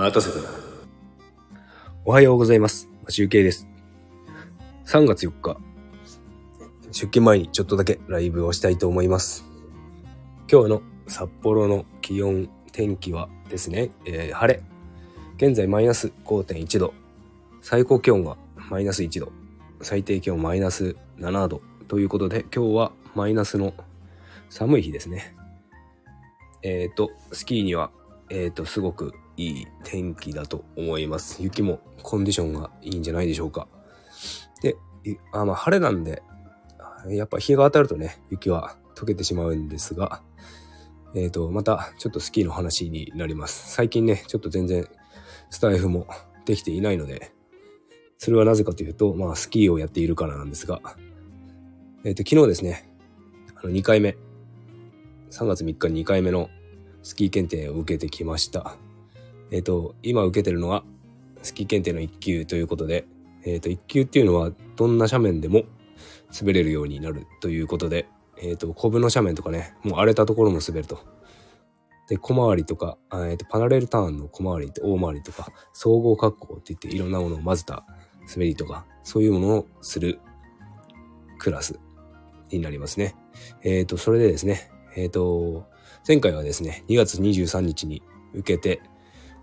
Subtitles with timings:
[0.00, 0.48] 待たせたな。
[2.06, 2.88] おはようございます。
[3.10, 3.68] 中継です。
[4.86, 5.58] 3月4日、
[6.86, 9.44] 出勤前にちょっとだけライブをしたいと思います。
[10.50, 14.62] 今日の札幌の気温、天気はですね、えー晴れ。
[15.36, 16.94] 現在マイナス5.1度。
[17.60, 18.38] 最高気温が
[18.70, 19.30] マイナス1度。
[19.82, 21.60] 最低気温マイナス7度。
[21.88, 23.74] ということで、今日はマイナスの
[24.48, 25.36] 寒い日ですね。
[26.62, 27.90] えっ、と、スキーには、
[28.30, 31.42] えっ、と、すごくいい天気だと思います。
[31.42, 33.68] 雪もコンディションがいいんじゃないでしょうか。
[34.60, 34.76] で、
[35.32, 36.22] あまあ、晴れなんで、
[37.08, 40.20] やっぱ日が当たるとね、雪は溶けてしまうんですが、
[41.14, 43.72] えっ、と、またちょっとスキーの話になります。
[43.72, 44.86] 最近ね、ちょっと全然
[45.48, 46.06] スタイフも
[46.44, 47.32] できていないので、
[48.18, 50.82] それはなぜかというと、まあ、スキーをやっているからなんですが、
[52.04, 52.92] えっ、と、昨日ですね、
[53.54, 54.18] あの、2回目、
[55.30, 56.50] 3月3日に2回目の
[57.02, 58.76] スキー検定を受けてきました。
[59.50, 60.84] えっ、と、今受けてるのは、
[61.42, 63.06] スキー検定の1級ということで、
[63.44, 65.64] えっ、と、1級っていうのは、どんな斜面でも
[66.38, 68.06] 滑れるようになるということで、
[68.40, 71.00] えっ、と、コブの斜面とかね、もう荒れたところも滑ると。
[72.08, 77.84] で、小回りとか、えっ、と、パラレルターンの小回りって大回りとか、総合格好って言っていろんなものを混ぜた
[78.32, 80.20] 滑りとか、そういうものをする
[81.38, 81.78] クラス
[82.50, 83.14] になりますね。
[83.62, 85.66] えっ、と、それでですね、えっ、と、
[86.06, 88.02] 前回はですね、2月23日に
[88.34, 88.82] 受けて、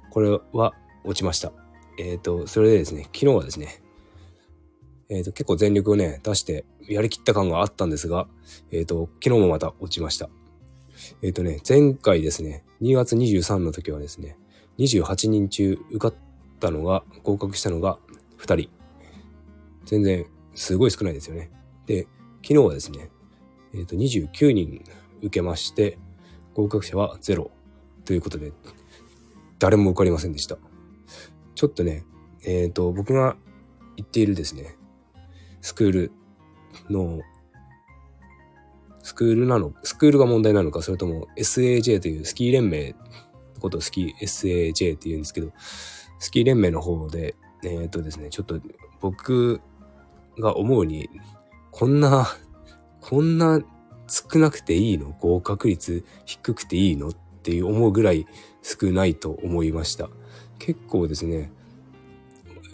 [0.09, 1.51] これは落ちました。
[1.99, 3.81] えっ、と、それでですね、昨日はですね、
[5.09, 8.27] えっ、と、結構全力をね、出してやりきった感があったんですが、
[8.71, 10.29] えっ、と、昨日もまた落ちました。
[11.21, 14.37] えっ、とね、前回ですね、2月23の時はですね、
[14.77, 16.13] 28人中受かっ
[16.59, 17.99] たのが、合格したのが
[18.37, 18.69] 2人。
[19.85, 21.51] 全然、すごい少ないですよね。
[21.85, 22.07] で、
[22.43, 23.09] 昨日はですね、
[23.73, 24.83] えっ、と、29人
[25.21, 25.97] 受けまして、
[26.53, 27.49] 合格者は0
[28.05, 28.51] ということで、
[29.59, 30.57] 誰も受かりませんでした。
[31.55, 32.05] ちょっとね、
[32.45, 33.35] えっ、と、僕が
[33.95, 34.75] 行っているですね、
[35.61, 36.11] スクール
[36.89, 37.21] の、
[39.01, 42.91] スクールなの、スクールが問題なのか、それとも SAJ というスキー連盟
[43.55, 45.51] のことをスキー SAJ って言うんですけど、
[46.19, 48.59] スキー連盟の方で、えっ、とですね、ちょっと
[49.01, 49.61] 僕
[50.39, 51.09] が思うに、
[51.71, 52.27] こんな、
[53.01, 53.61] こんな
[54.07, 55.15] 少なくていいの？
[55.19, 57.09] 合格率低くていいの？
[57.09, 57.13] っ
[57.47, 58.27] ていう思うぐらい
[58.61, 60.09] 少ないと思いました。
[60.59, 61.49] 結構ですね、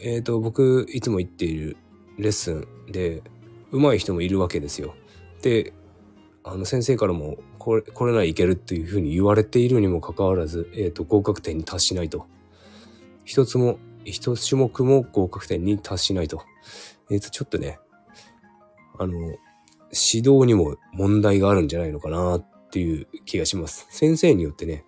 [0.01, 1.77] えっ、と、僕いつも行っている
[2.17, 3.21] レッスンで
[3.71, 4.95] 上手い人もいるわけですよ。
[5.43, 5.73] で、
[6.43, 12.25] あの先生からもこれ、これならいけるっていうふうに言われているにもかかわらず、えっ、と、合格点に達しないと。
[13.25, 16.41] 一つも、一種目も合格点に達しないと。
[17.11, 17.77] えっ、と、ちょっとね、
[18.97, 19.13] あの、
[19.91, 23.85] 指導にも問題があるんじゃないのかなっていう気がします。
[23.91, 24.83] 先生によってね、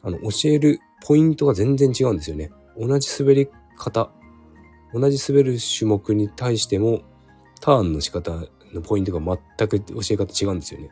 [0.00, 2.52] あの、教えるポイントが全然違うんですよね。
[2.78, 4.12] 同じ滑り方、
[4.94, 7.02] 同じ滑る種目に対しても、
[7.60, 10.90] ターンの仕方のポイントが全く教え方違うんですよね。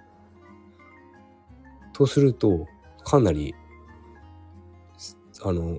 [1.93, 2.67] とすると、
[3.05, 3.55] かなり、
[5.45, 5.79] あの、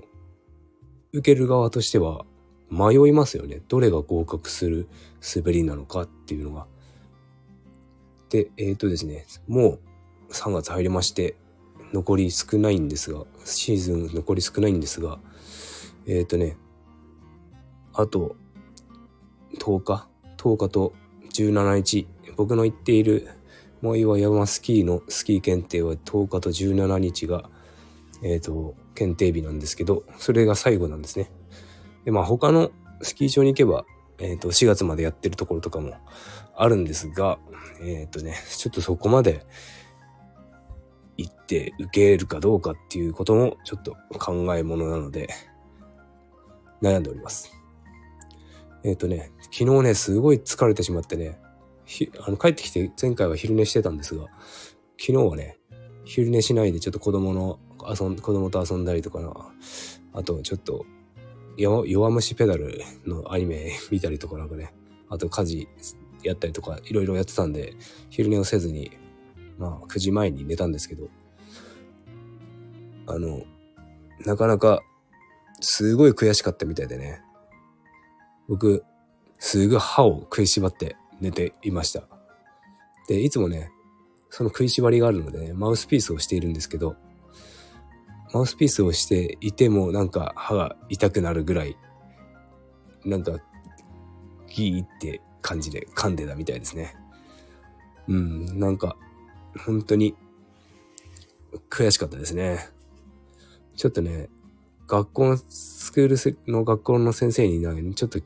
[1.12, 2.24] 受ける側としては
[2.70, 3.60] 迷いますよね。
[3.68, 4.88] どれが合格する
[5.36, 6.66] 滑りなのかっていうのが。
[8.30, 9.80] で、えっ、とですね、もう
[10.30, 11.36] 3月入りまして、
[11.92, 15.18] 残り少ないんですが、シーズン残り少ないんですが、
[16.06, 16.56] えっ、とね、
[17.92, 18.36] あと
[19.58, 20.92] 10日 ?10 日と
[21.32, 23.28] 17日、僕の行っている
[23.82, 27.48] もう岩山スキーのスキー検定は10日と17日が、
[28.22, 31.30] えっ、と、検定日なんですけど、それが最後なんですね。
[32.04, 32.70] で、まあ他の
[33.02, 33.84] スキー場に行けば、
[34.18, 35.94] えっ、と、4月までやってるところとかも
[36.56, 37.38] あるんですが、
[37.82, 39.46] えっ、とね、ちょっとそこまで
[41.16, 45.28] 行って受けるかどうかっていうこともちょっと考えものなので、
[46.82, 47.52] 悩んでおります。
[48.84, 51.38] えっ、とね、昨日ね、すごい疲れてしまってね、
[52.20, 54.26] あの帰ってきて前回は昼寝してたんですが、
[54.98, 55.58] 昨日はね、
[56.04, 57.58] 昼寝しないでちょっと子供の
[57.88, 59.32] 遊ん、子供と遊んだりとかな、
[60.12, 60.84] あとちょっと、
[61.56, 64.74] 弱虫ペダルのアニメ 見たりとかなんかね、
[65.08, 65.68] あと家事
[66.22, 67.74] やったりとかいろいろやってたんで、
[68.10, 68.90] 昼寝をせずに、
[69.58, 71.08] まあ9時前に寝たんですけど、
[73.06, 73.42] あの、
[74.24, 74.82] なかなか
[75.60, 77.22] すごい悔しかったみたいでね、
[78.48, 78.84] 僕、
[79.38, 82.04] すぐ歯を食いしばって寝ていました。
[83.08, 83.70] で、いつもね、
[84.30, 86.96] その食いしばりがあるのでね、マウスピースをしているんですけど、
[88.32, 91.76] マウスピースをしていてもなんか歯が痛くなるぐらい、
[93.04, 93.38] なんか、
[94.48, 96.96] ギーって感じで噛んでたみたいですね。
[98.08, 98.96] うん、なんか、
[99.64, 100.14] 本当に
[101.70, 102.68] 悔しかったですね。
[103.76, 104.28] ちょっとね、
[104.86, 108.20] 学校の、スクールの学校の先生にね、ちょっと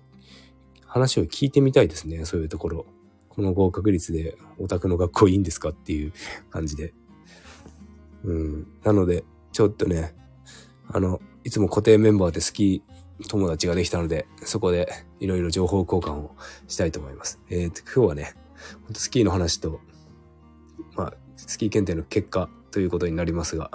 [0.86, 2.86] 話を聞いてみたいですね、そういうところ。
[3.28, 6.12] この合格率でオタクの学校いいんですかっていう
[6.50, 6.92] 感じで。
[8.24, 8.66] うん。
[8.82, 10.14] なので、ちょっとね、
[10.88, 12.82] あの、いつも固定メンバーで好き
[13.28, 14.88] 友達ができたので、そこで
[15.20, 16.34] いろいろ情報交換を
[16.68, 17.40] したいと思います。
[17.50, 18.34] えっー、と今日はね、
[18.94, 19.80] スキーの話と、
[21.00, 23.70] まあ、スキー検定の結果ということになりますが、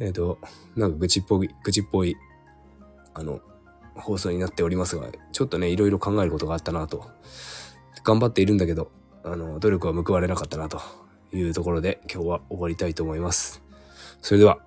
[0.00, 0.38] えっ、ー、と、
[0.74, 2.16] なんか愚痴っぽい、愚痴っぽい、
[3.14, 3.40] あの、
[3.94, 7.08] 放送になっておりますが、ちょっとね、いろいろ考えることがあったなと。
[8.02, 8.90] 頑張っているんだけど、
[9.22, 10.80] あの、努力は報われなかったなと
[11.32, 13.62] いうところで、今日は終わりたいと思います。
[14.20, 14.58] それでは、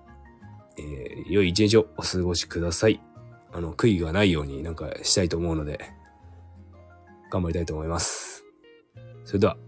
[0.78, 3.02] えー、良い一日をお過ごしください。
[3.52, 5.78] あの、悔いがないようになんかしたいと思うので、
[7.30, 8.44] 頑張りたいと思います。
[9.24, 9.58] それでは、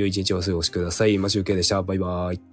[0.00, 1.18] 良い一日をお過ごしください。
[1.18, 1.82] マシュウケイでした。
[1.82, 2.49] バイバーイ。